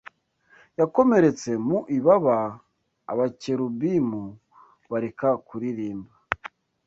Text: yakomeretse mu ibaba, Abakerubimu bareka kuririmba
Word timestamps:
yakomeretse 0.79 1.49
mu 1.67 1.79
ibaba, 1.97 2.37
Abakerubimu 3.11 4.23
bareka 4.91 5.29
kuririmba 5.47 6.11